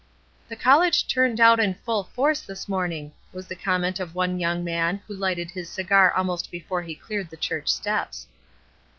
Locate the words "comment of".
3.55-4.15